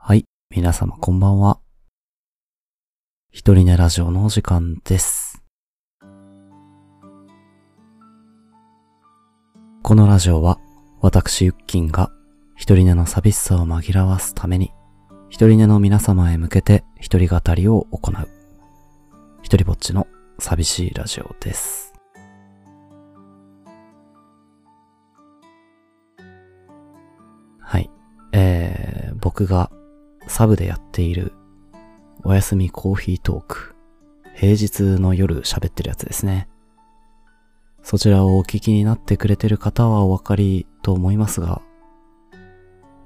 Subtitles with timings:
[0.00, 1.58] はい、皆様こんばんは。
[3.30, 5.42] 一人寝ラジオのお時間です。
[9.82, 10.60] このラジオは、
[11.02, 12.10] 私ユッキンが
[12.56, 14.72] 一人寝の寂しさを紛らわすために、
[15.28, 18.28] 一人寝の皆様へ向けて一人語りを行う、
[19.42, 20.06] 一人ぼっちの
[20.38, 21.92] 寂しいラジオです。
[27.60, 27.90] はい。
[28.32, 29.70] えー、僕が
[30.28, 31.32] サブでやっている
[32.22, 33.74] おやすみコーヒートーク。
[34.34, 36.48] 平日の夜喋ってるやつですね。
[37.82, 41.62] そちらをお聞きになってくれてる方はお分かりと思いますが、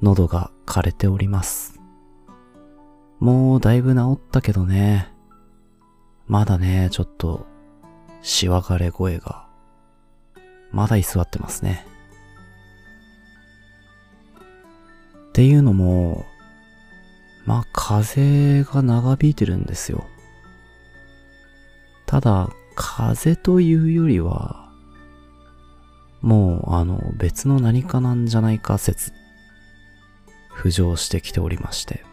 [0.02, 1.80] 喉が枯れております。
[3.20, 5.12] もうだいぶ治ったけどね。
[6.26, 7.46] まだね、ちょっと、
[8.20, 9.46] しわがれ声が、
[10.72, 11.86] まだ居座ってますね。
[15.28, 16.26] っていうのも、
[17.44, 20.06] まあ風が長引いてるんですよ。
[22.06, 24.70] ただ、風というよりは、
[26.20, 29.12] もうあの別の何かなんじゃないか説、
[30.54, 32.04] 浮上してきておりまして。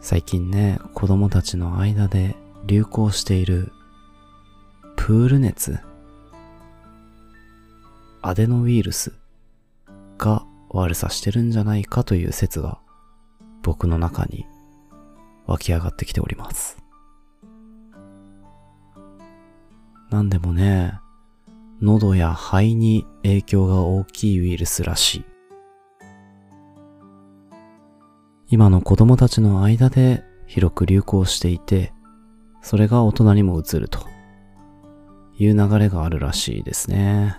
[0.00, 2.36] 最近ね、子供たちの間で
[2.66, 3.72] 流行している
[4.94, 5.80] プール熱、
[8.22, 9.12] アデノウイルス
[10.18, 12.78] が悪さしてるんじゃないかという説が
[13.66, 14.46] 僕の中に
[15.46, 16.78] 湧き上がってきております。
[20.08, 21.00] なんでもね、
[21.80, 25.24] 喉や肺に影響が大きいウイルスらしい。
[28.50, 31.92] 今の子供たちの間で広く流行していて、
[32.62, 34.06] それが大人にも移ると
[35.38, 37.36] いう流れがあるらしいですね。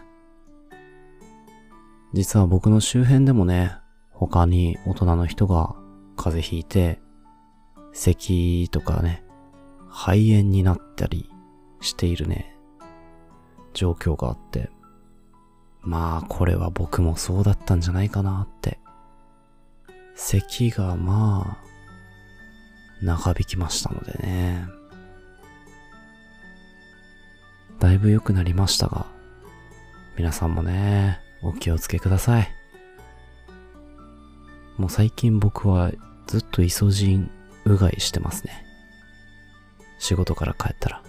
[2.12, 3.78] 実は僕の周辺でもね、
[4.12, 5.77] 他に大人の人が
[6.18, 7.00] 風邪ひいて、
[7.94, 9.24] 咳とかね、
[9.90, 11.30] 肺炎になったり
[11.80, 12.58] しているね、
[13.74, 14.70] 状況があって、
[15.82, 18.80] まあこれは僕もそうだったんじゃないかなって。
[20.16, 24.68] 咳がまあ、長引きましたのでね。
[27.80, 29.06] だいぶ良くなりましたが、
[30.18, 32.57] 皆さんもね、お気をつけください。
[34.78, 35.92] もう最近僕は
[36.28, 37.32] ずっとイソジン
[37.66, 38.64] うがいしてますね。
[40.00, 41.04] 仕事から帰ったら。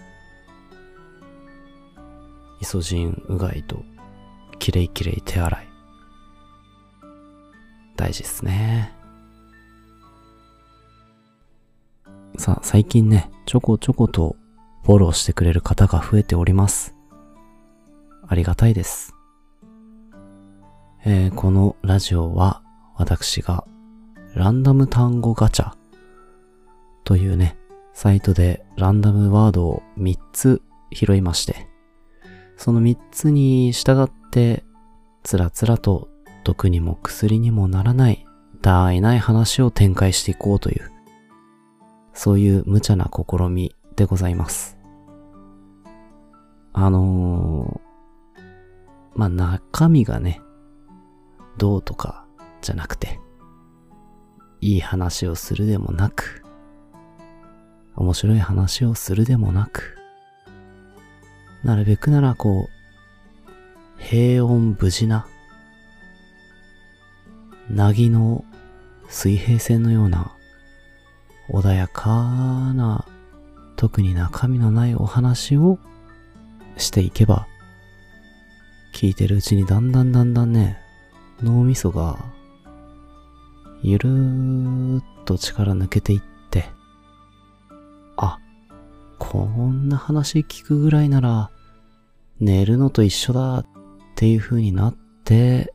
[2.60, 3.82] イソジンうがいと、
[4.58, 5.68] きれいきれい手洗い。
[7.96, 8.94] 大事ですね。
[12.38, 14.36] さあ、最近ね、ちょこちょこと
[14.84, 16.94] フォローしてくれる方が増えております。
[18.26, 19.14] ありがたいです。
[21.04, 22.62] えーこのラジオは
[22.98, 23.64] 私が
[24.34, 25.72] ランダム単語ガチャ
[27.04, 27.56] というね、
[27.94, 31.68] サイトでランダムワードを3つ拾いまして、
[32.56, 34.64] その3つに従って
[35.22, 36.08] つらつらと
[36.44, 38.26] 毒にも薬にもならない
[38.60, 40.90] 大ない話を展開していこうという、
[42.12, 44.76] そういう無茶な試みでございます。
[46.72, 48.40] あのー、
[49.14, 50.40] まあ、中身がね、
[51.56, 52.27] どうとか
[52.60, 53.18] じゃなくて、
[54.60, 56.42] いい話をするでもなく、
[57.96, 59.96] 面白い話をするでもなく、
[61.64, 65.26] なるべくならこう、平穏無事な、
[67.68, 68.44] なぎの
[69.08, 70.32] 水平線のような、
[71.50, 73.04] 穏やかな、
[73.76, 75.78] 特に中身のないお話を
[76.76, 77.46] していけば、
[78.94, 80.78] 聞いてるうちにだんだんだんだんね、
[81.42, 82.18] 脳みそが、
[83.82, 86.66] ゆるーっと力抜けていって、
[88.16, 88.38] あ、
[89.18, 91.50] こんな話聞くぐらいなら、
[92.40, 93.66] 寝るのと一緒だっ
[94.14, 95.72] ていう風になって、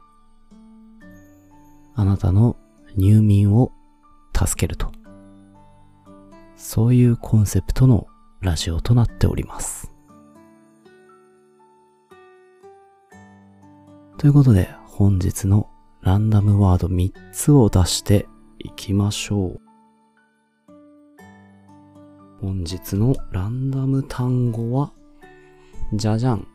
[1.95, 2.57] あなたの
[2.95, 3.71] 入眠を
[4.35, 4.91] 助けると。
[6.55, 8.07] そういうコンセプトの
[8.41, 9.91] ラジオとなっております。
[14.17, 15.69] ということで、本日の
[16.03, 18.27] ランダムワード3つを出して
[18.59, 19.61] いきましょう。
[22.41, 24.91] 本日のランダム単語は、
[25.93, 26.45] じゃじゃん。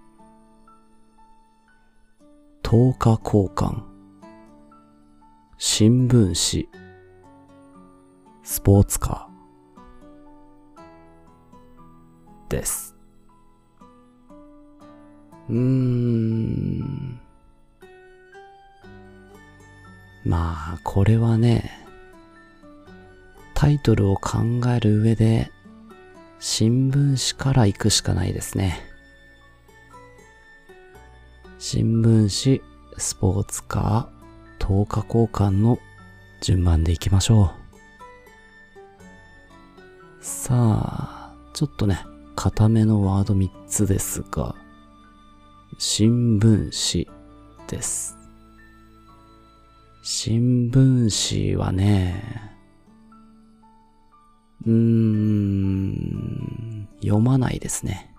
[2.62, 3.82] 10日交換。
[5.56, 6.68] 新聞紙。
[8.42, 12.50] スポーツカー。
[12.50, 12.94] です。
[15.48, 17.27] うーん。
[20.24, 21.86] まあ、これはね、
[23.54, 24.38] タイトルを考
[24.74, 25.50] える上で、
[26.38, 28.80] 新聞紙から行くしかないですね。
[31.58, 32.62] 新聞紙、
[32.98, 35.78] スポーツカー、10日交換の
[36.40, 37.54] 順番で行きましょ
[40.20, 40.24] う。
[40.24, 42.04] さあ、ちょっとね、
[42.36, 44.54] 固めのワード3つですが、
[45.78, 47.08] 新聞紙
[47.66, 48.17] です。
[50.10, 52.24] 新聞紙はね、
[54.64, 56.08] うーん、
[57.02, 58.14] 読まないですね。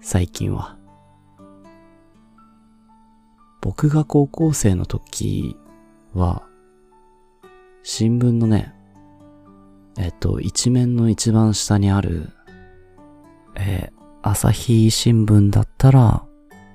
[0.00, 0.78] 最近は。
[3.60, 5.54] 僕が高校生の時
[6.14, 6.44] は、
[7.82, 8.72] 新聞のね、
[9.98, 12.30] えっと、一面の一番下にある、
[13.54, 16.24] えー、朝日新聞だったら、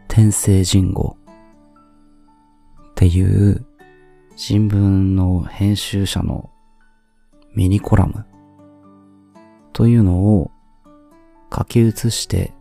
[0.07, 1.17] 天聖人語
[2.91, 3.65] っていう
[4.35, 6.49] 新聞の編集者の
[7.53, 8.25] ミニコラム
[9.73, 10.51] というのを
[11.55, 12.51] 書き写して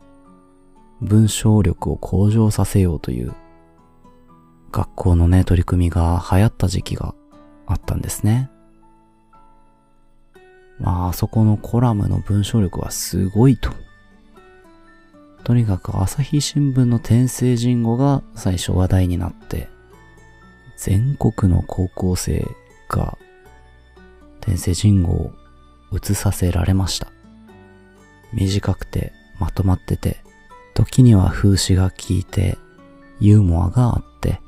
[1.00, 3.34] 文章力を向上させようという
[4.70, 7.14] 学校のね、取り組みが流行った時期が
[7.66, 8.50] あったんですね。
[10.78, 13.70] まあ、あそこのコラムの文章力はすごいと。
[15.44, 19.68] とにかく朝日新聞の天聖人語が最初話題になって、
[20.76, 22.46] 全国の高校生
[22.88, 23.16] が
[24.40, 25.32] 天聖人語を
[25.92, 27.08] 映させられました。
[28.32, 30.18] 短くてまとまってて、
[30.74, 32.58] 時には風刺が効いて、
[33.20, 34.40] ユーモアがあって、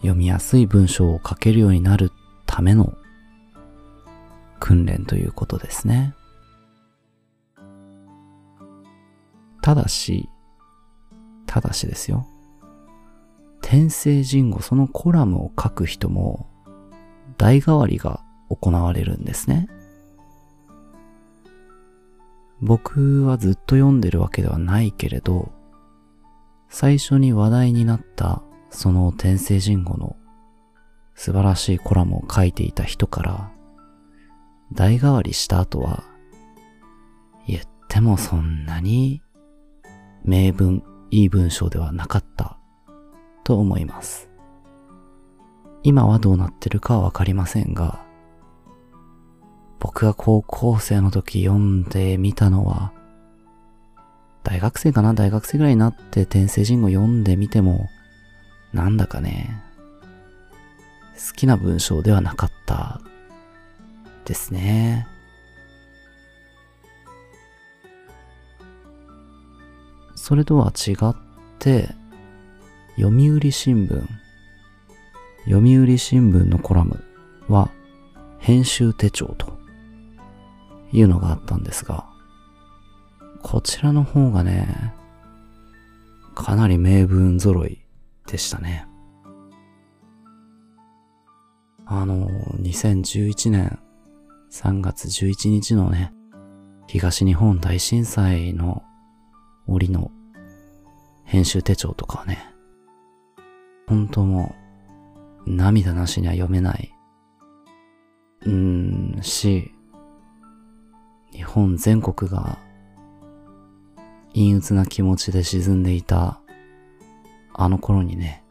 [0.00, 2.12] 読みやすい文章を書けるようになる
[2.46, 2.92] ための
[4.60, 6.14] 訓練ということですね。
[9.62, 10.28] ただし、
[11.46, 12.26] ただしですよ。
[13.70, 16.46] 天聖人語、そのコラムを書く人も、
[17.36, 19.68] 代替わりが行われるんですね。
[22.62, 25.52] 僕はずっと読んでるわけではないけれど、
[26.70, 30.16] 最初に話題になったその天聖人語の
[31.14, 33.52] 素晴らしいコラムを書いていた人から、
[34.72, 36.04] 代替わりした後は、
[37.46, 39.20] 言ってもそんなに
[40.24, 42.57] 名文、いい文章ではなかった
[43.48, 44.28] と思います。
[45.82, 48.04] 今はどうなってるかわかりませんが、
[49.80, 52.92] 僕が高校生の時読んでみたのは、
[54.44, 55.14] 大学生かな？
[55.14, 57.88] 大学生ぐらいになって天聖人語読んでみても、
[58.74, 59.62] なんだかね、
[61.14, 63.00] 好きな文章ではなかった
[64.26, 65.06] ですね。
[70.16, 71.16] それとは違っ
[71.58, 71.96] て、
[73.00, 74.08] 読売新聞、
[75.44, 77.04] 読売新聞のコラム
[77.46, 77.70] は
[78.40, 79.56] 編集手帳と
[80.90, 82.06] いうのがあったんですが、
[83.40, 84.92] こちらの方がね、
[86.34, 87.78] かなり名文揃い
[88.26, 88.84] でしたね。
[91.86, 92.28] あの、
[92.60, 93.78] 2011年
[94.50, 96.12] 3月11日のね、
[96.88, 98.82] 東日本大震災の
[99.68, 100.10] 折の
[101.22, 102.57] 編集手帳とかはね、
[103.88, 104.54] 本当も
[105.46, 106.92] う涙なしには読めない、
[108.42, 108.52] うー
[109.18, 109.72] ん、し、
[111.32, 112.58] 日本全国が
[114.34, 116.40] 陰鬱な気持ちで沈んでいた
[117.54, 118.44] あの頃にね、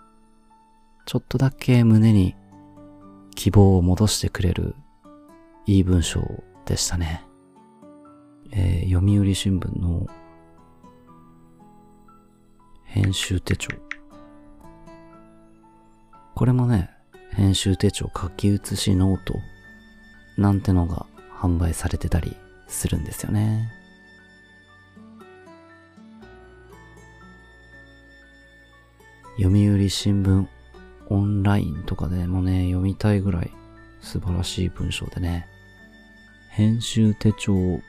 [1.06, 2.36] ちょっとだけ胸に
[3.36, 4.76] 希望を戻してくれる
[5.68, 6.22] いい文章
[6.66, 7.24] でしたね。
[8.52, 10.08] えー、読売新聞の
[12.86, 13.87] 編集手帳。
[16.38, 16.92] これもね、
[17.32, 19.40] 編集手帳書き写しノート
[20.38, 23.72] なんてのが販売されてたりするんですよね。
[29.38, 30.46] 読売新聞
[31.10, 33.52] オンラインとかでもね、読みたいぐらい
[34.00, 35.48] 素晴らしい文章でね、
[36.52, 37.82] 編集手帳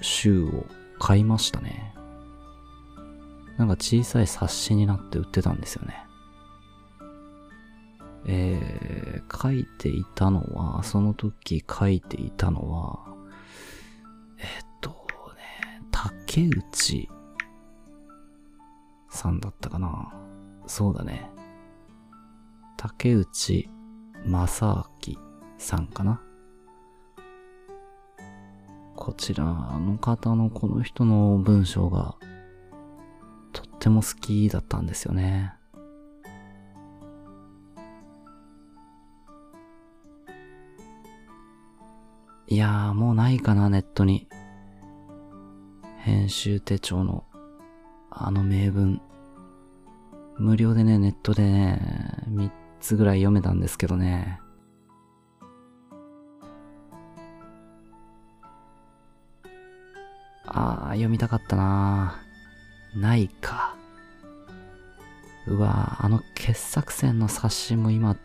[0.00, 0.64] 集を
[0.98, 1.94] 買いましたね。
[3.58, 6.06] なんか小さい冊子になって売ってたんですよね。
[8.26, 12.98] えー、書いていたのは、その時書いていたのは、
[14.38, 14.90] えっと
[15.36, 17.08] ね、竹内
[19.08, 20.12] さんだったかな。
[20.66, 21.30] そうだね。
[22.76, 23.68] 竹内
[24.24, 25.16] 正明
[25.58, 26.22] さんかな。
[28.96, 32.16] こちらあの方のこの人の文章が
[33.52, 35.54] とっても好きだったんですよね。
[42.52, 44.26] いやー、もうないかな、ネットに。
[45.98, 47.22] 編集手帳の、
[48.10, 49.00] あの名文。
[50.36, 54.40] 無料でね、ネットでね、3つぐらい読めたんですけどね。
[60.44, 62.20] あー、読みたかったな
[62.96, 63.76] ないか。
[65.46, 68.16] うわあの傑作選の冊子も今、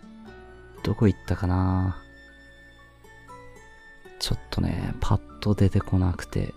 [0.81, 2.01] どこ行ったかな
[4.25, 6.55] ちょっとね、パッと出てこなくて、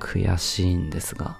[0.00, 1.36] 悔しいんですが。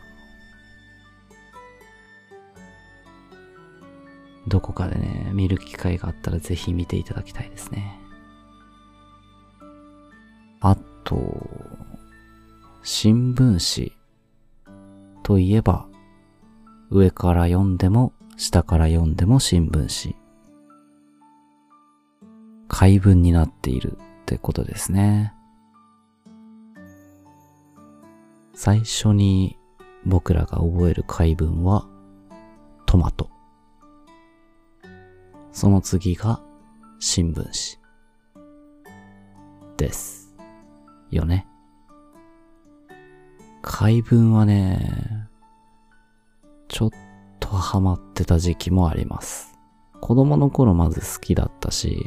[4.47, 7.99] どこかでね、見る機会があったらぜひ見ていただきたいですね。
[10.61, 11.17] あと、
[12.83, 13.97] 新聞紙
[15.23, 15.87] といえば、
[16.91, 20.17] 上から読んでも下から読んでも新聞紙。
[22.69, 25.35] 解文になっているってことですね。
[28.55, 29.59] 最初に
[30.07, 31.87] 僕らが覚える解文は
[32.87, 33.29] トマト。
[35.53, 36.41] その次が
[37.01, 37.53] 新聞紙。
[39.77, 40.35] です。
[41.11, 41.47] よね。
[43.61, 45.29] 解文はね、
[46.69, 46.91] ちょっ
[47.41, 49.59] とハマってた時期もあります。
[50.01, 51.99] 子供の頃まず好きだったし、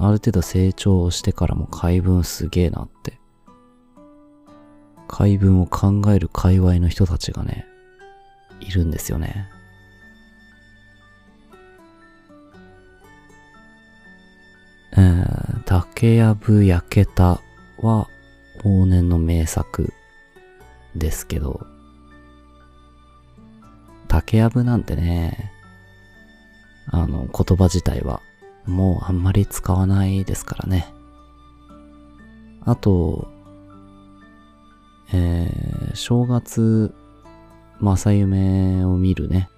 [0.00, 3.18] ある程度成長してからも解文すげえなって。
[5.08, 7.66] 解文を考える界隈の人たちがね、
[8.60, 9.48] いるんですよね。
[14.92, 17.40] えー、竹やぶ焼けた
[17.78, 18.08] は
[18.64, 19.92] 往年の名作
[20.94, 21.66] ですけど、
[24.06, 25.52] 竹やぶなんてね、
[26.90, 28.22] あの言葉自体は
[28.68, 30.92] もうあんまり使わないですからね。
[32.64, 33.28] あと、
[35.10, 36.94] えー、正月、
[37.80, 39.48] 正夢を見るね。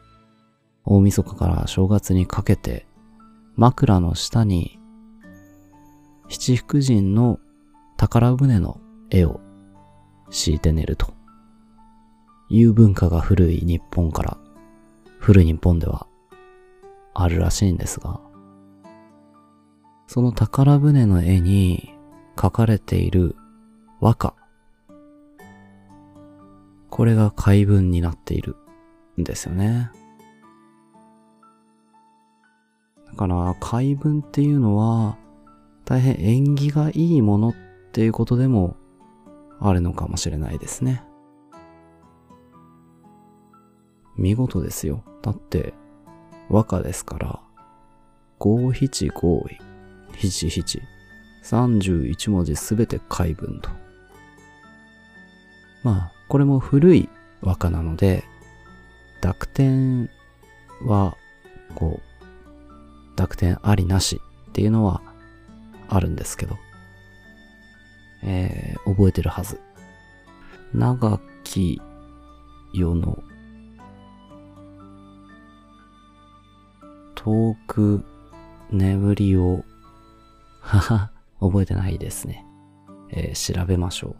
[0.84, 2.86] 大晦日から正月にかけて、
[3.56, 4.78] 枕の下に、
[6.28, 7.40] 七福神の
[7.96, 9.40] 宝船の絵を
[10.30, 11.12] 敷いて寝ると
[12.48, 14.38] いう文化が古い日本から、
[15.18, 16.06] 古い日本では
[17.12, 18.20] あるらしいんですが、
[20.12, 21.94] その宝船の絵に
[22.34, 23.36] 描かれている
[24.00, 24.34] 和歌。
[26.90, 28.56] これが怪文になっている
[29.20, 29.92] んですよね。
[33.06, 35.16] だから怪文っていうのは
[35.84, 37.54] 大変縁起がいいものっ
[37.92, 38.74] ていうことでも
[39.60, 41.04] あるのかもしれないですね。
[44.16, 45.04] 見事ですよ。
[45.22, 45.72] だって
[46.48, 47.40] 和歌ですから、
[48.40, 49.46] 五七五
[50.28, 50.82] 七七、
[51.42, 53.70] 31文字すべて解文と。
[55.82, 57.08] まあ、これも古い
[57.40, 58.24] 和歌なので、
[59.22, 60.10] 濁点
[60.84, 61.16] は、
[61.74, 65.00] こう、濁点ありなしっていうのは
[65.88, 66.58] あるんですけど、
[68.22, 69.60] えー、覚えてるはず。
[70.72, 71.80] 長き
[72.72, 73.18] 世の
[77.16, 78.04] 遠く
[78.70, 79.64] 眠りを
[80.60, 82.44] はは、覚えてないですね。
[83.10, 84.16] えー、調べましょう。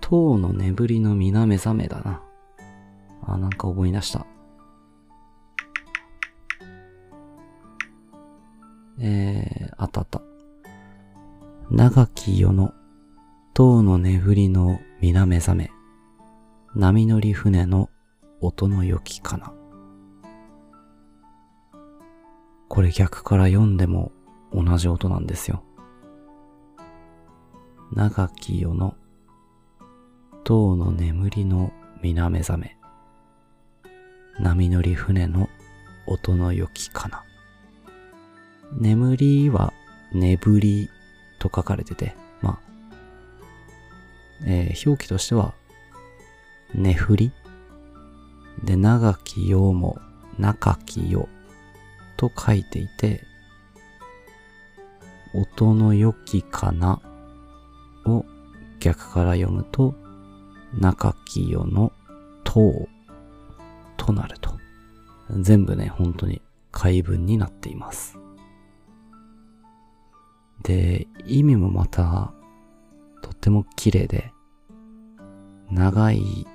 [0.00, 2.22] 塔の眠りの皆目覚めだな。
[3.26, 4.26] あ、なんか思い出した。
[9.00, 10.22] えー、あったあった。
[11.70, 12.72] 長き世の
[13.52, 15.70] 塔の眠りの皆目覚め、
[16.74, 17.88] 波乗り船の
[18.40, 19.54] 音の良きかな。
[22.66, 24.10] これ逆から読んでも
[24.52, 25.62] 同じ音なんですよ。
[27.92, 28.96] 長き世の
[30.42, 32.76] 塔の眠りの皆目覚め、
[34.40, 35.48] 波乗り船の
[36.08, 37.22] 音の良きかな。
[38.72, 39.72] 眠りは
[40.12, 40.90] 眠り
[41.38, 42.16] と書かれてて、
[44.44, 45.54] えー、表記としては、
[46.74, 47.32] 寝振り
[48.64, 49.98] で、長きようも、
[50.38, 51.28] 中きよ
[52.16, 53.22] と書いていて、
[55.34, 57.00] 音の良きかな
[58.06, 58.24] を
[58.80, 59.94] 逆から読むと、
[60.74, 61.92] 中きよの
[62.44, 62.88] とう
[63.96, 64.56] となると。
[65.40, 66.40] 全部ね、本当に
[66.72, 68.18] 解文になっています。
[70.62, 72.32] で、意味もまた
[73.22, 74.32] とっても綺麗で、
[75.70, 76.46] 長い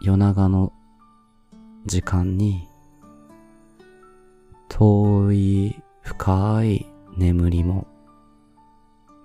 [0.00, 0.72] 夜長の
[1.86, 2.68] 時間に
[4.68, 6.86] 遠い深い
[7.16, 7.86] 眠りも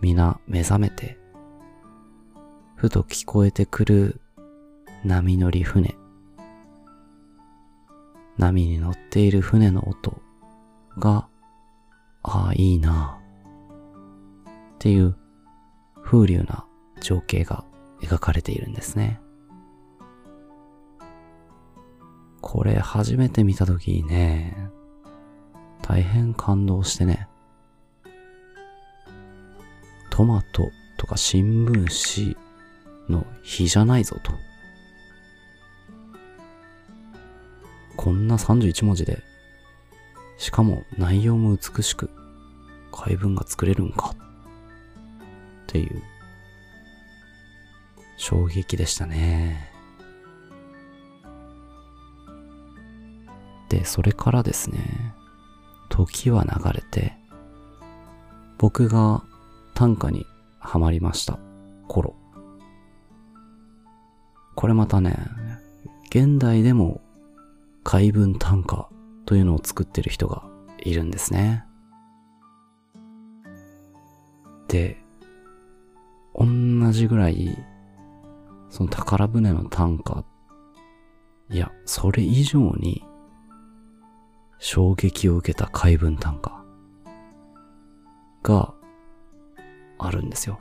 [0.02, 1.18] 皆目覚めて
[2.76, 4.20] ふと聞こえてくる
[5.06, 5.96] 波乗り船。
[8.38, 10.20] 波に乗っている船の音
[10.98, 11.28] が
[12.24, 13.20] ああいいな
[14.76, 15.16] っていう
[16.04, 16.66] 風流な
[17.02, 17.66] 情景が
[18.02, 19.20] 描かれているんですね。
[22.42, 24.70] これ初めて見たときにね、
[25.82, 27.28] 大変感動してね、
[30.10, 32.38] トマトとか新聞紙
[33.10, 34.32] の日じゃないぞと。
[37.96, 39.24] こんな31文字で、
[40.38, 42.10] しかも内容も美しく、
[42.92, 44.14] 回文が作れるんか
[45.74, 46.04] っていう
[48.16, 49.72] 衝撃でしたね。
[53.70, 55.16] で、それからですね、
[55.90, 57.18] 時は流れて、
[58.60, 59.24] 僕が
[59.74, 60.28] 短歌に
[60.60, 61.40] ハマりました
[61.88, 62.14] 頃。
[64.54, 65.18] これまたね、
[66.12, 67.02] 現代でも
[67.84, 68.90] 怪文短歌
[69.26, 70.44] というのを作ってる人が
[70.78, 71.66] いるんですね。
[74.68, 75.03] で、
[76.84, 77.58] 同じぐらい
[78.70, 80.26] その宝船の短歌、
[81.50, 83.06] いや、それ以上に
[84.60, 86.64] 衝撃を受けた怪文短歌
[88.42, 88.74] が
[89.98, 90.60] あるんですよ。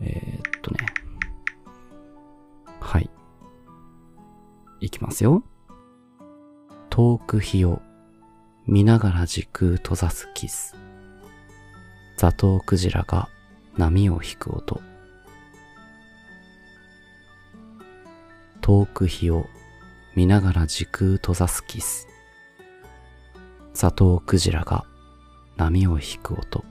[0.00, 0.86] えー、っとね。
[2.78, 3.10] はい。
[4.80, 5.42] いきますよ。
[6.94, 7.80] 遠く日を
[8.66, 10.76] 見ながら時空閉ざすキス。
[12.18, 13.30] ザトウクジラが
[13.78, 14.82] 波を引く音。
[18.60, 19.46] 遠く日を
[20.14, 22.08] 見ながら時空閉ざすキス。
[23.72, 24.84] ザトウクジラが
[25.56, 26.62] 波を引く音。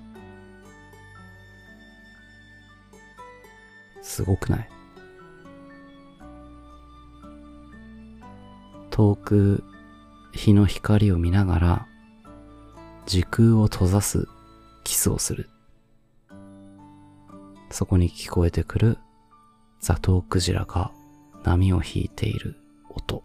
[4.03, 4.69] すごくない？
[8.91, 9.63] 遠く
[10.33, 11.87] 日の光を見ながら
[13.05, 14.27] 時空を閉ざす
[14.83, 15.49] キスをする。
[17.69, 18.97] そこに聞こえてくる
[19.79, 20.91] ザトウクジラが
[21.43, 22.55] 波を引いている
[22.89, 23.23] 音。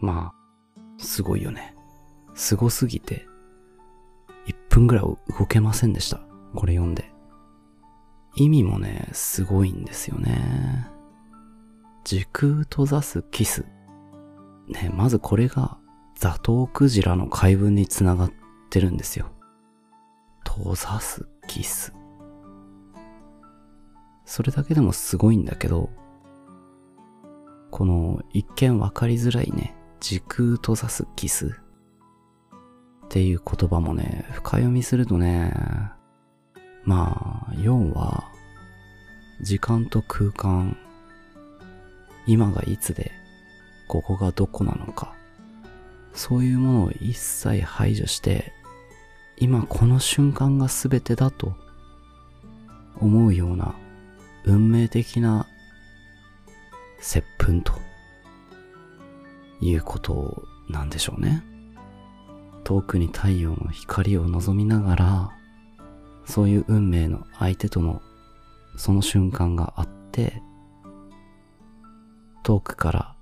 [0.00, 1.74] まあ、すごいよね。
[2.34, 3.26] すすぎて、
[4.46, 6.20] 1分ぐらい動けませんでした。
[6.54, 7.10] これ読んで。
[8.36, 10.88] 意味もね、すごいんですよね。
[12.04, 13.66] 時空閉ざすキス。
[14.68, 15.78] ね、まずこれが
[16.14, 18.32] ザトウクジラの怪文につながっ
[18.70, 19.30] てるんですよ。
[20.46, 21.92] 閉ざすキス。
[24.24, 25.90] それだけでもすごいんだけど、
[27.70, 31.58] この一見わかりづらいね、時空閉ざすキス
[33.06, 35.54] っていう言葉もね、深読みするとね、
[36.84, 38.24] まあ、要は、
[39.40, 40.76] 時間と空間
[42.28, 43.10] 今がいつで、
[43.88, 45.14] ここがどこなのか、
[46.12, 48.52] そういうものを一切排除して、
[49.38, 51.54] 今この瞬間が全てだと
[53.00, 53.74] 思うような
[54.44, 55.46] 運命的な
[57.00, 57.72] 接吻と
[59.62, 61.42] いうことなんでしょうね。
[62.62, 65.30] 遠くに太陽の光を望みながら、
[66.26, 68.02] そういう運命の相手との
[68.76, 70.42] その瞬間があって、
[72.48, 73.14] 遠くから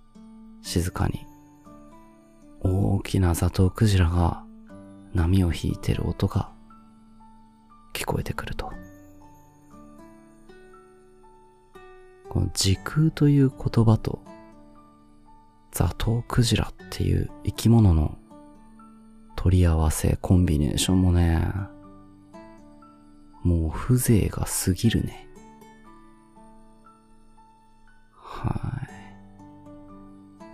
[0.62, 1.26] 静かに
[2.60, 4.44] 大きなザトウクジラが
[5.14, 6.52] 波を引いてる音が
[7.92, 8.70] 聞こえてくると。
[12.28, 14.20] この時空という言葉と
[15.72, 18.16] ザトウクジラっていう生き物の
[19.34, 21.44] 取り合わせ、コンビネーションもね、
[23.42, 25.28] もう風情が過ぎるね。
[28.22, 28.75] はい。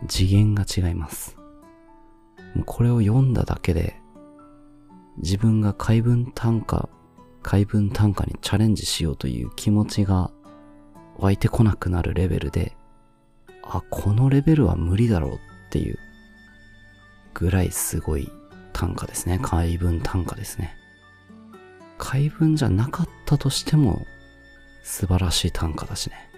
[0.09, 1.37] 次元が違います。
[2.67, 4.01] これを読んだだけで、
[5.19, 6.89] 自分が怪文短歌、
[7.43, 10.31] 怪文短歌にチャレンジしようという気持ちが
[11.19, 12.77] 湧いてこなくなるレベルで、
[13.63, 15.39] あ、このレベルは無理だろうっ
[15.71, 15.99] ていう
[17.35, 18.31] ぐらいすごい
[18.73, 19.39] 短歌ですね。
[19.43, 20.77] 怪文短歌ですね。
[21.99, 24.05] 怪文じゃなかったとしても
[24.83, 26.32] 素晴らしい短歌だしね。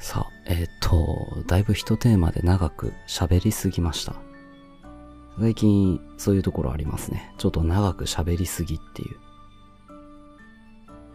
[0.00, 4.14] さあえっ、と、だいぶ一テーマで長く喋りすぎました。
[5.38, 7.32] 最近そういうところありますね。
[7.36, 9.18] ちょっと長く喋りすぎっていう。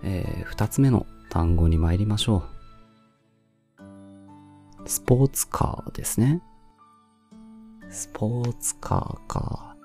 [0.03, 2.43] えー、二つ目の単語に参りましょ
[3.79, 4.87] う。
[4.87, 6.43] スポーツカーですね。
[7.89, 9.75] スポーツカーか。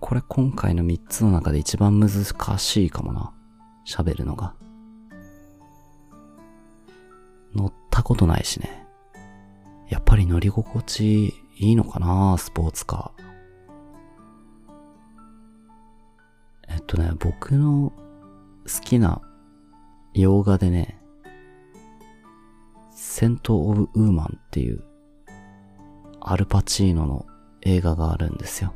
[0.00, 2.10] これ今回の三つの中で一番難
[2.58, 3.34] しいかもな。
[3.86, 4.54] 喋るのが。
[7.54, 8.86] 乗ったことないしね。
[9.88, 13.28] やっぱり乗り心地いいのかなスポーツカー。
[16.68, 19.22] えっとね、僕の好きな
[20.14, 21.00] 洋画でね、
[22.90, 24.84] セント・オブ・ウーマンっていう
[26.20, 27.26] アルパチーノの
[27.62, 28.74] 映画があるんですよ。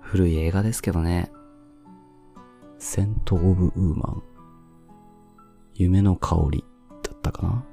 [0.00, 1.30] 古い映画ですけどね。
[2.78, 4.22] セント・オブ・ウーマン。
[5.74, 6.64] 夢の香り
[7.20, 7.64] ったかな？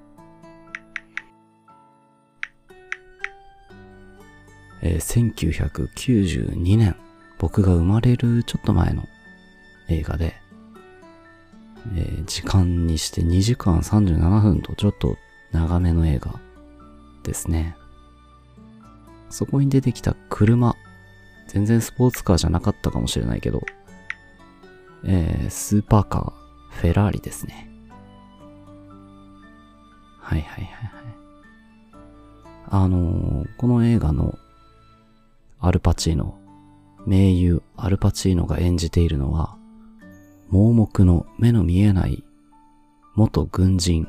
[4.83, 6.95] えー、1992年、
[7.39, 9.05] 僕が生まれるちょっと前の
[9.89, 10.35] 映画で、
[11.95, 15.17] えー、時間にして2時間37分とちょっと
[15.51, 16.39] 長めの映画
[17.23, 17.75] ですね。
[19.29, 20.75] そこに出てきた車、
[21.47, 23.61] 全然スポーツカーじゃなかったかもしれないけど、
[25.05, 26.33] えー、スーパーカー、
[26.81, 27.69] フェラーリですね。
[30.27, 31.15] はいはいはいはい。
[32.65, 34.37] あのー、この映画の
[35.61, 36.37] アルパチーノ、
[37.05, 39.55] 名優アルパチーノが演じているのは、
[40.49, 42.25] 盲目の目の見えない
[43.15, 44.05] 元軍人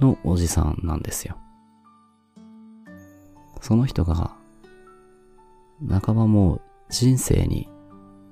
[0.00, 1.36] のおじさんなんですよ。
[3.60, 4.34] その人が、
[5.88, 7.68] 半ばもう人生に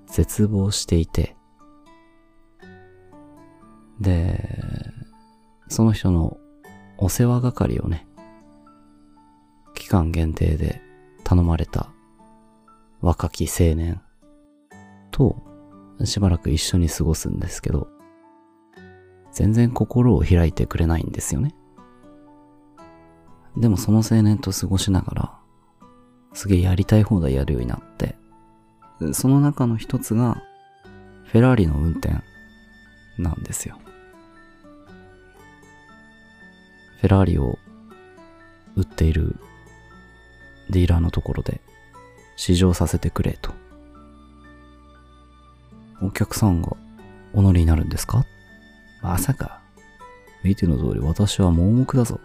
[0.08, 1.36] 絶望していて、
[4.00, 4.48] で、
[5.68, 6.36] その人の
[6.98, 8.06] お世話係をね、
[9.74, 10.80] 期間限定で
[11.24, 11.90] 頼まれた
[13.00, 14.00] 若き青年
[15.10, 15.36] と
[16.04, 17.88] しばらく一緒に過ごすんですけど、
[19.32, 21.54] 全然心を開いてくれないんですよね。
[23.56, 25.38] でもその青年と過ごしながら、
[26.32, 28.16] すげえやりたい放題やるようになって、
[29.12, 30.42] その中の一つが、
[31.24, 32.14] フェラーリの運転
[33.18, 33.78] なんですよ。
[37.04, 37.58] フェラーリを
[38.76, 39.36] 売っている
[40.70, 41.60] ディーラーのところで
[42.36, 43.52] 試乗させてくれと。
[46.00, 46.74] お客さんが
[47.34, 48.24] お乗りになるんですか？
[49.02, 49.60] まさか。
[50.42, 52.20] 見ての通り私は盲目だぞ。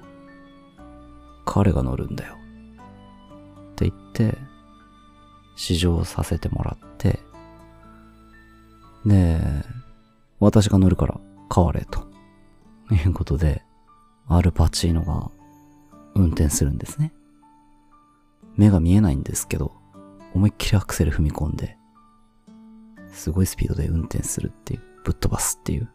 [1.43, 2.37] 彼が乗るんだよ。
[3.71, 4.37] って言って、
[5.57, 7.19] 試乗させてもらって、
[9.05, 9.41] で、
[10.39, 11.19] 私が乗るから
[11.53, 12.07] 変われと。
[12.91, 13.61] いうことで、
[14.29, 15.31] アルパチーノが
[16.13, 17.11] 運転するんですね。
[18.55, 19.73] 目が見えないんですけど、
[20.35, 21.77] 思いっきりアクセル踏み込んで、
[23.11, 25.89] すごいスピードで運転するっていう、ぶっ飛ばすっていう、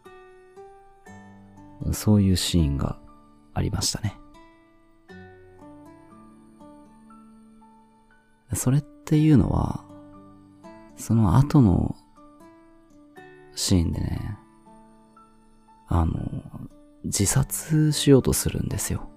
[1.93, 2.99] そういうシーンが
[3.53, 4.17] ありましたね。
[8.53, 9.85] それっていうのは、
[10.97, 11.95] その後の
[13.55, 14.37] シーンでね、
[15.87, 16.15] あの、
[17.05, 19.09] 自殺しようとするんですよ。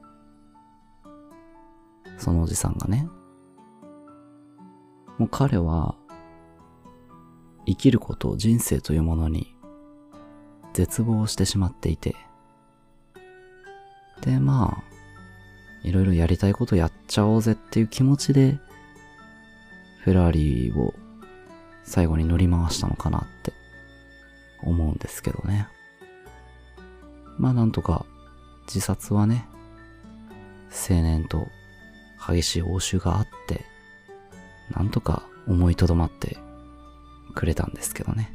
[2.18, 3.08] そのおじさんがね。
[5.16, 5.96] もう彼は、
[7.66, 9.54] 生きることを人生というものに
[10.72, 12.14] 絶望してしまっていて、
[14.20, 18.58] で、まあ、いろいろやりたいことやっちゃおうぜっていう気持ちで、
[20.04, 20.94] フェラーリを
[21.84, 23.52] 最後に乗り回したのかなって
[24.62, 25.68] 思うんですけどね。
[27.38, 28.04] まあなんとか
[28.66, 29.48] 自殺はね、
[30.70, 31.46] 青年と
[32.18, 33.64] 激しい応酬があって、
[34.74, 36.36] なんとか思いとどまって
[37.34, 38.34] くれたんですけどね。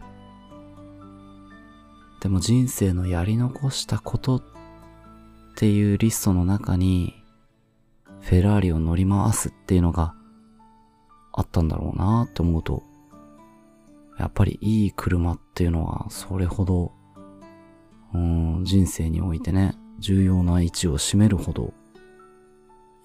[2.22, 4.44] でも人生のやり残したことっ
[5.58, 7.22] ていうリストの中に、
[8.22, 10.16] フェラーリを乗り回すっていうのが
[11.34, 12.84] あったんだろうなって思うと、
[14.18, 16.94] やっぱりいい車っていうのはそれほど、
[18.14, 21.74] うん、人生においてね、重要な位置を占めるほど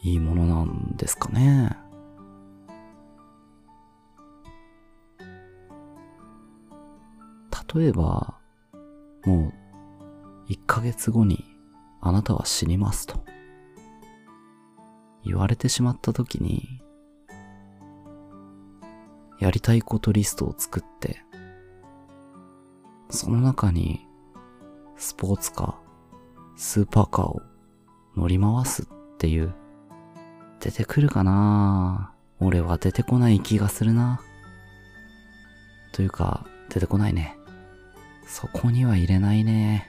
[0.00, 1.76] いいものなんですかね。
[7.74, 8.38] 例えば、
[9.26, 9.52] も
[10.48, 11.44] う、1ヶ月後に
[12.00, 13.22] あなたは死にますと。
[15.24, 16.80] 言われてしまった時に、
[19.38, 21.22] やりたいことリストを作って、
[23.10, 24.07] その中に、
[24.98, 25.74] スポーツカー、
[26.56, 27.40] スーパーカーを
[28.16, 29.54] 乗り回すっていう。
[30.60, 32.12] 出てくるかな？
[32.40, 34.20] 俺は出てこない気がするな。
[35.92, 37.36] というか、出てこないね。
[38.26, 39.88] そこには入れないね。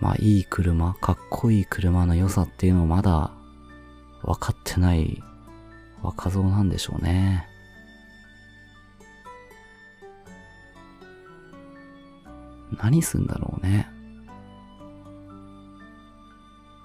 [0.00, 3.30] まあいい車、かっこいい車の良さっていうのをまだ
[4.22, 5.22] 分かってない
[6.02, 7.48] 若造なんでしょうね。
[12.80, 13.88] 何すんだろうね。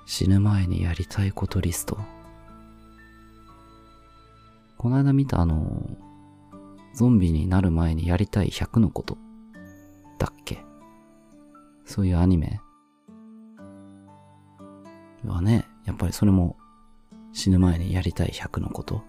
[0.06, 1.98] 死ぬ前にやりたいことリスト。
[4.78, 5.90] この間見たあの、
[6.96, 9.18] ゾンビになる前にやりたい100のこと
[10.18, 10.64] だっけ？
[11.86, 12.60] そういうアニメ
[15.26, 16.58] はね、やっぱりそれも
[17.32, 19.04] 死ぬ前にやりたい100のこと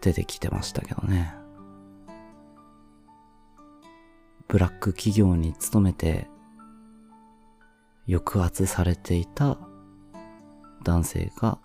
[0.00, 1.34] 出てきてましたけどね。
[4.50, 6.26] ブラック企業に勤めて
[8.08, 9.56] 抑圧されていた
[10.82, 11.60] 男性が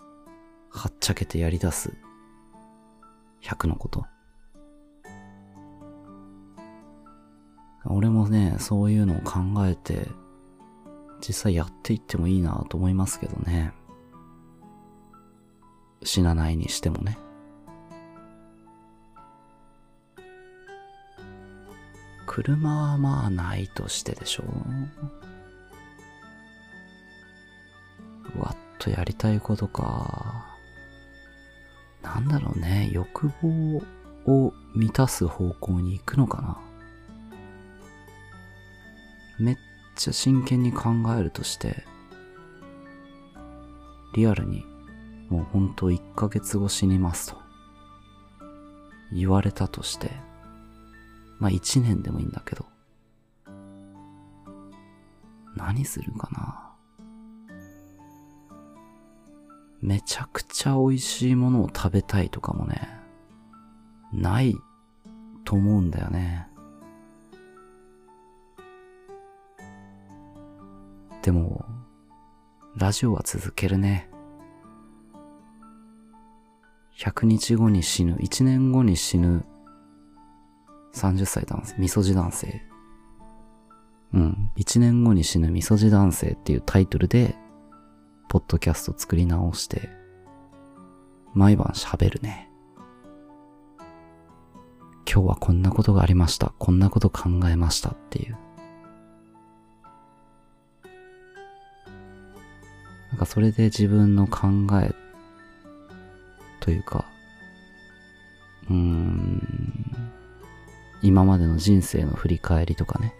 [0.70, 1.92] はっちゃけてやり出す
[3.42, 4.06] 100のこと。
[7.86, 10.06] 俺もね、そういうのを考えて
[11.26, 13.72] 実際やっていってもいいなと思いますけどね。
[16.04, 17.18] 死なないにしてもね。
[22.36, 24.44] 車はまあないとしてでしょ
[28.36, 28.38] う。
[28.38, 30.44] わっとやりたいことか。
[32.02, 33.82] なんだろうね、欲望
[34.26, 36.58] を満たす方向に行くのかな。
[39.38, 39.56] めっ
[39.94, 41.84] ちゃ真剣に考えるとして、
[44.14, 44.62] リアルに
[45.30, 47.38] もうほんと1ヶ月後死にますと
[49.10, 50.25] 言われたとして、
[51.38, 52.66] まあ1年でもいいんだけど、
[55.54, 56.62] 何するかな？
[59.82, 62.88] めちゃくちゃ美味しいものを食べたいとかもね、
[64.12, 64.56] ない
[65.44, 66.48] と思うんだよね。
[71.22, 71.64] でも、
[72.76, 74.08] ラジオは続けるね。
[76.98, 79.44] 100日後に死ぬ、1年後に死ぬ
[80.96, 82.62] 30歳男性、みそじ男性。
[84.14, 84.50] うん。
[84.56, 87.36] 1年後に死ぬみそじ男性っていうタイトルで、
[88.28, 89.90] ポッドキャスト作り直して、
[91.34, 92.50] 毎晩喋るね。
[95.10, 96.54] 今日はこんなことがありました。
[96.58, 98.36] こんなこと考えましたっていう。
[103.10, 104.48] なんかそれで自分の考
[104.82, 104.94] え
[106.60, 107.04] というか、
[108.68, 109.42] うーん、
[111.02, 113.14] 今までの人生の振り返りとかね。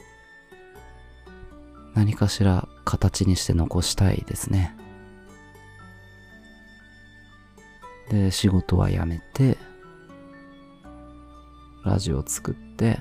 [1.95, 4.77] 何かしら形にして残したいですね。
[8.11, 9.57] で、仕事は辞めて、
[11.85, 13.01] ラジオ作って、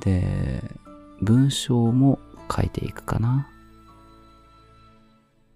[0.00, 0.62] で、
[1.20, 2.18] 文章も
[2.54, 3.48] 書いていくかな。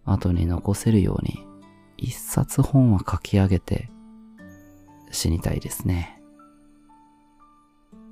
[0.04, 1.46] 後に残せるように、
[1.96, 3.90] 一冊本は書き上げて
[5.11, 6.17] 死にたいですね。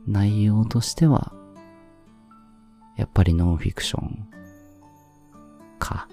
[0.06, 1.32] 内容としては、
[2.96, 4.28] やっぱりノンフィクション
[5.78, 6.08] か、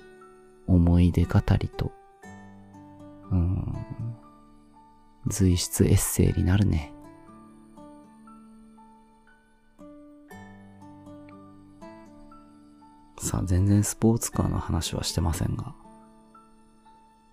[0.67, 1.91] 思い出語りと、
[3.31, 3.75] うん、
[5.27, 6.93] 随筆エッセイになるね。
[13.17, 15.73] さあ、全然スポーツカーの話はしてませんが。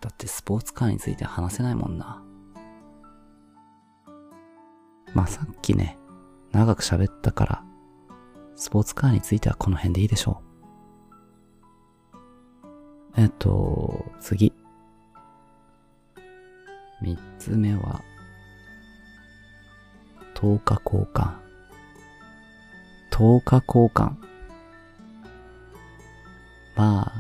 [0.01, 2.23] だってスポーツカーについて話せないもんな。
[5.15, 5.99] まあさっきね、
[6.53, 7.65] 長く喋ったから、
[8.57, 10.43] スポーツカーについてはこの辺でいいでしょ
[13.17, 13.21] う。
[13.21, 14.53] えっと、次。
[17.01, 18.03] 三つ目は、
[20.35, 21.33] 10日交換。
[23.11, 24.15] 10日交換。
[26.77, 27.13] まあ、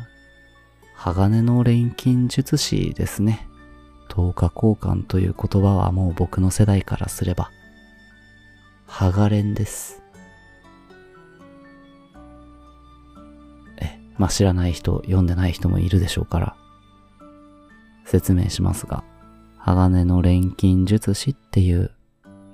[0.94, 3.46] 鋼の錬金術師ですね。
[4.10, 7.50] 10日交換という言葉はもう僕の世代からすれば、
[8.92, 10.02] ハガレンです。
[13.80, 16.56] え、まあ、知らない人、読んでない人もいるでしょうから、
[18.04, 19.04] 説明しますが、
[19.56, 21.92] 鋼の錬金術師っていう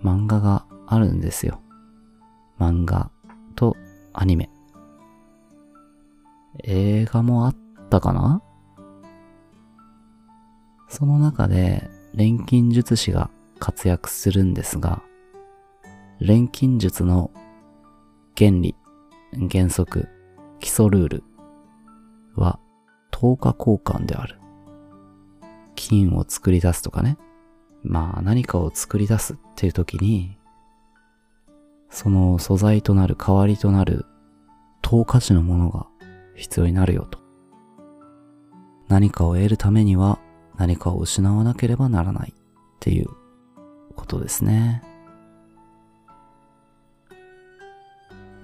[0.04, 1.60] 漫画があるんですよ。
[2.60, 3.10] 漫画
[3.56, 3.76] と
[4.12, 4.48] アニメ。
[6.62, 7.56] 映画もあっ
[7.90, 8.40] たかな？
[10.88, 15.02] その中で錬金術師が活躍するんですが、
[16.20, 17.30] 錬金術の
[18.36, 18.74] 原理、
[19.50, 20.08] 原則、
[20.60, 21.24] 基礎ルール
[22.34, 22.58] は
[23.12, 24.38] 10日交換である。
[25.74, 27.18] 金を作り出すとかね。
[27.82, 30.38] まあ何かを作り出すっていう時に、
[31.90, 34.06] その素材となる代わりとなる
[34.82, 35.86] 等価値のものが
[36.34, 37.18] 必要になるよと。
[38.88, 40.18] 何かを得るためには
[40.56, 42.34] 何かを失わなければならないっ
[42.80, 43.08] ていう
[43.94, 44.82] ことですね。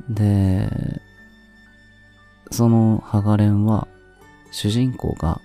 [0.09, 1.01] で、
[2.51, 3.89] そのハガレンは
[4.51, 5.41] 主人公が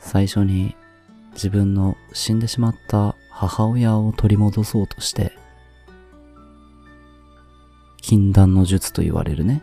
[0.00, 0.76] 最初に
[1.32, 5.32] 自分の死んでしまった母親を取り戻そうとして、
[8.02, 9.62] 禁断の術と言われるね、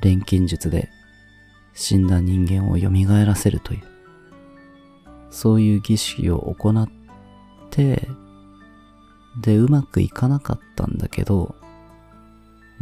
[0.00, 0.90] 錬金術で
[1.72, 2.90] 死んだ人間を蘇
[3.24, 3.82] らせるという、
[5.30, 6.88] そういう儀式を行っ
[7.70, 8.08] て、
[9.42, 11.56] で、うまくいかなかったんだけど、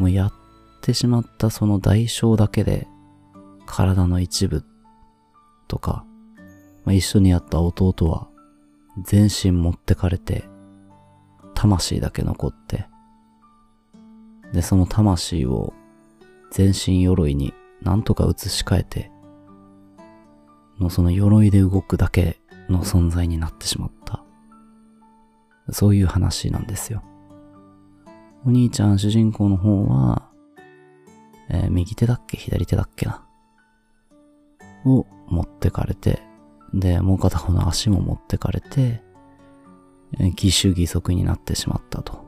[0.03, 0.33] もうやっ
[0.81, 2.89] てしまったその代償だけで、
[3.67, 4.65] 体の一部
[5.69, 6.05] とか、
[6.85, 8.27] まあ、一緒にやった弟は、
[9.05, 10.43] 全身持ってかれて、
[11.55, 12.87] 魂だけ残って、
[14.53, 15.73] で、その魂を
[16.51, 19.13] 全身鎧になんとか移し替えて、
[20.81, 24.25] のその鎧で動くだけの存在になってしまった。
[25.71, 27.05] そういう話なんですよ。
[28.45, 30.29] お兄ちゃん主人公の方は、
[31.49, 32.37] えー、右手だっけ？
[32.37, 33.25] 左手だっけな？
[34.85, 36.23] を持ってかれて、
[36.75, 39.03] で、もう片方の足も持ってかれて、
[40.19, 42.25] え、義手義足になってしまったと。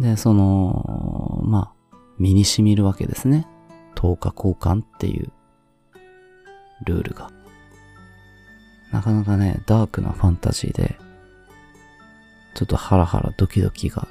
[0.00, 3.46] で、その、まあ、身に染みるわけですね。
[3.96, 5.30] 10日交換っていう
[6.84, 7.30] ルールが。
[8.92, 10.96] なかなかね、ダークなファンタジーで、
[12.54, 14.08] ちょっとハラハラドキドキが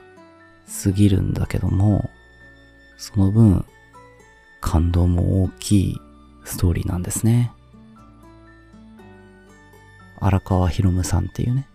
[0.83, 2.09] 過ぎるんだけども、
[2.97, 3.65] その分、
[4.61, 6.01] 感動も大きい
[6.45, 7.51] ストーリーなんですね。
[10.19, 11.67] 荒川博夢さんっていうね、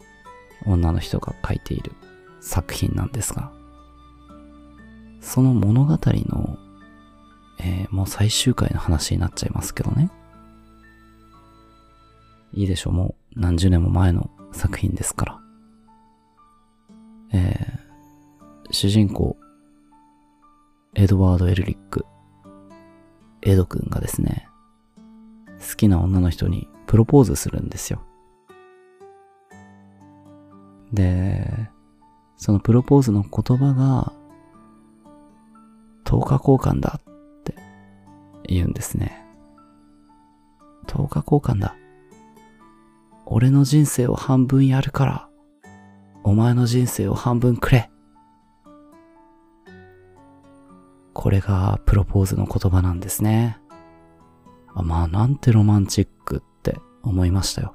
[0.64, 1.92] 女の人が書いている
[2.40, 3.52] 作品なんですが、
[5.20, 6.58] その物語の、
[7.60, 10.10] えー、もう最終回の話になっちゃいますけどね。
[12.54, 15.40] いいでしょう、もう何十年も前の作品ですから。
[17.32, 17.87] えー、
[18.70, 19.36] 主人公、
[20.94, 22.04] エドワード・エルリック、
[23.40, 24.46] エド君がですね、
[25.70, 28.02] 好きな女の人にプロポーズするんですよ。
[30.92, 31.70] で、
[32.36, 34.12] そのプロポーズの言葉が、
[36.04, 37.54] 10日交換だって
[38.44, 39.24] 言うんですね。
[40.86, 41.74] 10日交換だ。
[43.24, 45.28] 俺の人生を半分やるから、
[46.22, 47.90] お前の人生を半分くれ。
[51.18, 53.58] これがプロポーズの言葉なんですね。
[54.72, 57.74] あまあなんてロマンチックって思いましたよ。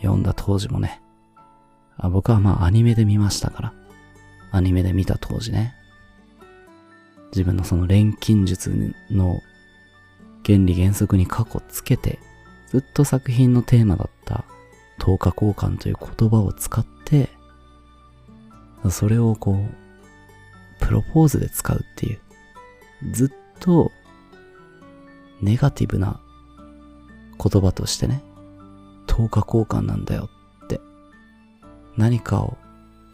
[0.00, 1.02] 読んだ当時もね。
[1.98, 3.74] あ僕はまあアニメで見ましたから。
[4.50, 5.74] アニメで見た当時ね。
[7.32, 9.42] 自分のその錬金術の
[10.46, 12.18] 原理原則に過去つけて、
[12.70, 14.46] ずっと作品のテーマだった
[15.00, 17.28] 10日交換という言葉を使って、
[18.88, 22.20] それをこう、プロポーズで使うっていう、
[23.12, 23.28] ずっ
[23.60, 23.90] と
[25.40, 26.20] ネガティブな
[27.42, 28.22] 言葉としてね、
[29.06, 30.28] 10日交換なんだよ
[30.64, 30.80] って、
[31.96, 32.56] 何かを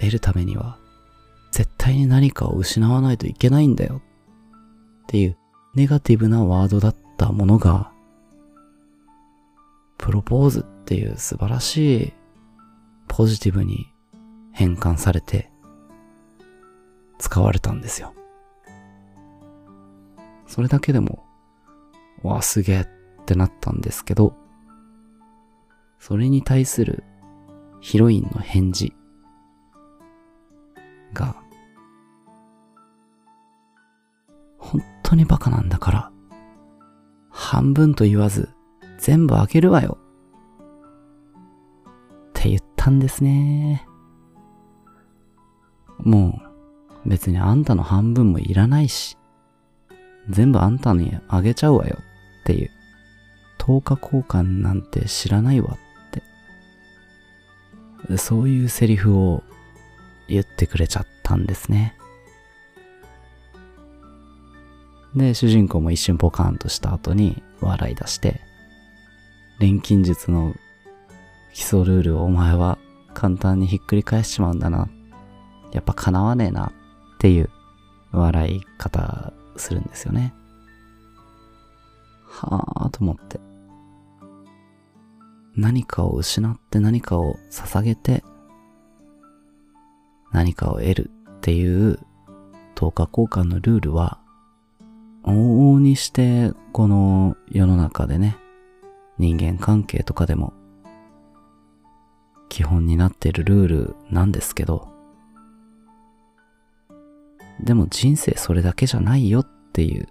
[0.00, 0.78] 得るためには、
[1.52, 4.02] 絶対に何かを失わないといけないんだよ
[5.04, 5.38] っていう
[5.74, 7.92] ネガティブなワードだったものが、
[9.98, 12.12] プロポーズっていう素晴らしい
[13.08, 13.86] ポジティブに
[14.52, 15.50] 変換されて
[17.18, 18.12] 使われたんですよ。
[20.46, 21.24] それだけでも、
[22.22, 22.86] わあ、すげえっ
[23.24, 24.34] てなったんですけど、
[25.98, 27.04] それに対する
[27.80, 28.94] ヒロインの返事
[31.12, 31.36] が、
[34.58, 36.12] 本当にバカなんだから、
[37.30, 38.48] 半分と言わず
[38.98, 39.98] 全部あげるわよ。
[42.30, 43.86] って言ったんですね。
[45.98, 46.40] も
[47.04, 49.16] う別にあんたの半分もいらないし、
[50.30, 51.98] 全部あんたにあげちゃうわよ
[52.40, 52.70] っていう。
[53.58, 58.16] 10日交換なんて知らないわって。
[58.16, 59.42] そういうセリフを
[60.28, 61.96] 言ってくれちゃったんですね。
[65.16, 68.40] で、主人公も一瞬ポカーンとした後に笑い出して、
[69.58, 70.54] 錬金術の
[71.54, 72.78] 基礎ルールをお前は
[73.14, 74.88] 簡単にひっくり返しちまうんだな。
[75.72, 76.72] やっぱ叶わねえなっ
[77.18, 77.50] ていう
[78.12, 80.34] 笑い方するんですよね。
[82.24, 83.40] はぁと思って。
[85.56, 88.22] 何かを失って何かを捧げて
[90.30, 91.98] 何かを得るっていう
[92.74, 94.18] 等価交換のルールは
[95.24, 98.36] 往々にしてこの世の中でね
[99.18, 100.52] 人間関係とかでも
[102.50, 104.88] 基本になっているルールなんですけど
[107.60, 110.08] でも人生それだけじゃないよっていう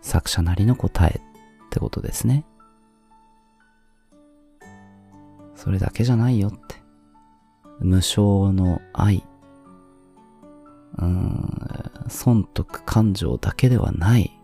[0.00, 2.44] 作者なりの答えってことですね。
[5.54, 6.82] それだけじゃないよって。
[7.80, 9.24] 無償の愛。
[10.98, 11.58] うん、
[12.08, 14.38] 損得感情だけではない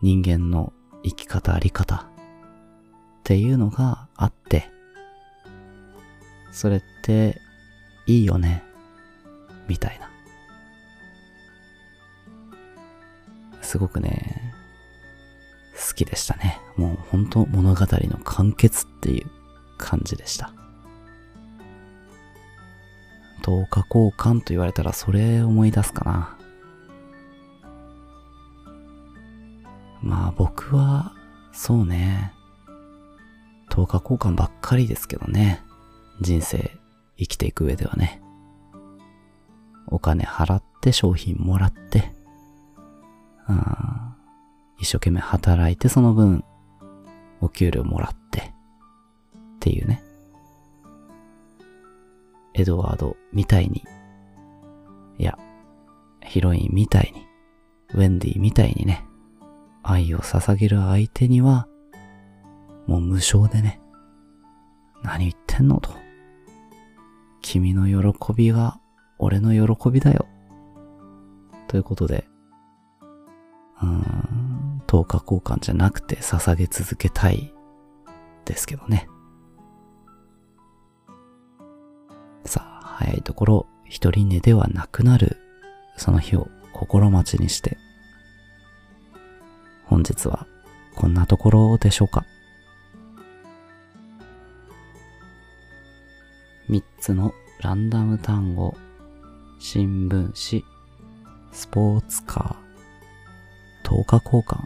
[0.00, 0.72] 人間の
[1.04, 1.98] 生き方あり方っ
[3.22, 4.68] ていうのがあって、
[6.50, 7.40] それって
[8.06, 8.64] いいよね、
[9.68, 10.11] みたいな。
[13.62, 14.52] すごくね、
[15.74, 16.60] 好きでしたね。
[16.76, 19.26] もう本当物語の完結っていう
[19.78, 20.52] 感じでした。
[23.42, 26.38] 10日交換と言われたらそれ思い出すかな。
[30.00, 31.14] まあ僕は、
[31.52, 32.32] そうね。
[33.70, 35.62] 10日交換ばっかりですけどね。
[36.20, 36.70] 人生
[37.18, 38.20] 生きていく上ではね。
[39.86, 42.12] お金払って商品もらって、
[43.48, 43.64] うん、
[44.78, 46.44] 一生懸命働いてその分
[47.40, 50.02] お給料もらって、っていうね。
[52.54, 53.84] エドワードみたいに、
[55.18, 55.38] いや、
[56.22, 57.26] ヒロインみたいに、
[57.94, 59.04] ウェンディみたいにね、
[59.82, 61.66] 愛を捧げる相手には、
[62.86, 63.80] もう無償でね、
[65.02, 65.90] 何言ってんのと。
[67.40, 68.78] 君の喜びが
[69.18, 70.26] 俺の喜びだよ。
[71.66, 72.28] ということで、
[73.82, 77.52] うーん、10日交換じゃなくて捧げ続けたい
[78.44, 79.08] ですけどね。
[82.44, 85.36] さあ、早いところ、一人寝ではなくなる、
[85.96, 87.76] その日を心待ちにして、
[89.86, 90.46] 本日は
[90.94, 92.24] こんなところでしょうか。
[96.68, 98.74] 三つのランダム単語、
[99.58, 100.64] 新聞紙、
[101.52, 102.61] スポーツカー、
[103.82, 104.64] 10日交換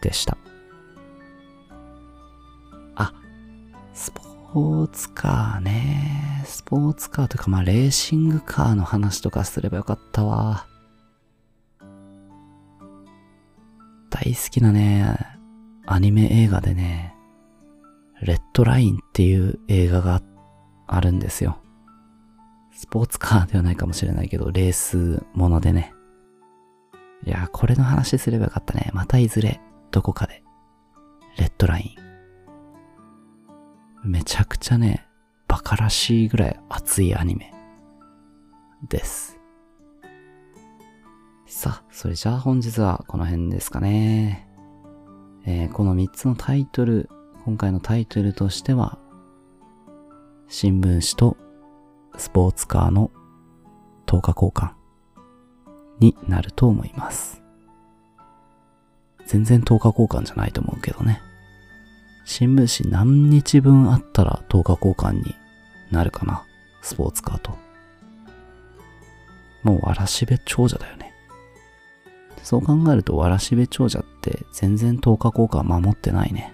[0.00, 0.36] でした。
[2.96, 3.12] あ、
[3.94, 6.42] スポーツカーね。
[6.44, 10.66] スポーツカーというか、まあ、レーシングカーの話とかすればよかったわ。
[14.10, 15.16] 大好きなね、
[15.86, 17.14] アニメ映画でね、
[18.20, 20.20] レッドラインっていう映画が
[20.86, 21.58] あるんですよ。
[22.72, 25.94] スポーツカーではないかもしれないけど、レースものでね。
[27.24, 28.90] いや、これの話すればよかったね。
[28.92, 29.60] またいずれ、
[29.90, 30.42] どこかで。
[31.38, 31.96] レッドライ
[34.04, 34.10] ン。
[34.10, 35.06] めちゃくちゃね、
[35.46, 37.52] バカらしいぐらい熱いアニメ
[38.88, 39.38] です。
[41.46, 44.48] さあ、それじゃあ本日はこの辺ですかね。
[45.44, 47.08] えー、この3つのタイトル、
[47.44, 48.98] 今回のタイトルとしては、
[50.48, 51.36] 新聞紙と
[52.16, 53.10] スポーツカーの
[54.06, 54.81] 10日交換
[55.98, 57.42] になると思います。
[59.26, 61.20] 全然10日交換じゃないと思うけどね。
[62.24, 65.34] 新聞紙何日分あったら10日交換に
[65.90, 66.44] なるかな。
[66.82, 67.56] スポーツカーと。
[69.62, 71.12] もうわらしべ長者だよね。
[72.42, 76.52] そう考えるとわらしべ長者って全然10日交換守ってないね。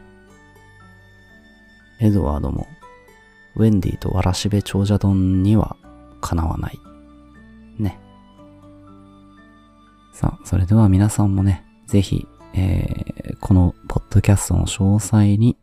[2.01, 2.69] エドワードも、
[3.57, 5.77] ウェンディとわらしべ長者丼には
[6.21, 6.79] かなわない。
[10.19, 15.57] さあ、それでは皆さんもね、ぜひ、えー、このポッドキャストの詳細に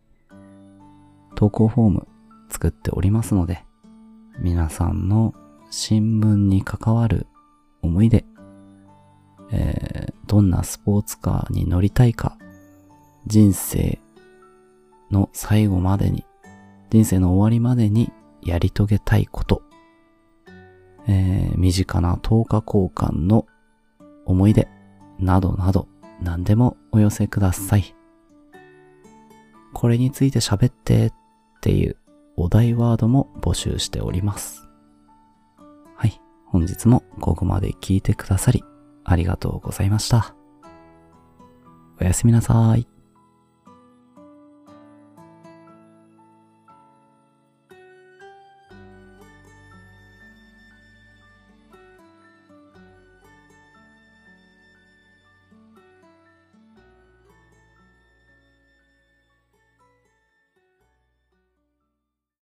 [1.35, 2.07] 投稿フォーム
[2.49, 3.65] 作っておりますので、
[4.39, 5.33] 皆さんの
[5.71, 7.27] 新聞に関わる
[7.81, 8.23] 思い出、
[9.51, 12.37] えー、どんなスポーツカーに乗りたいか、
[13.27, 13.99] 人生
[15.11, 16.23] の最後までに、
[16.91, 18.09] 人生の終わりまでに
[18.41, 19.63] やり遂げたいこと、
[21.09, 23.45] えー、身近な10日交換の
[24.25, 24.67] 思い出
[25.19, 25.87] などなど
[26.21, 27.95] 何でもお寄せください。
[29.73, 31.13] これについて喋ってっ
[31.61, 31.97] ていう
[32.37, 34.67] お題ワードも募集しております。
[35.95, 36.19] はい。
[36.45, 38.63] 本日もここまで聞いてくださり
[39.03, 40.35] ありがとうございました。
[41.99, 42.94] おやすみなさい。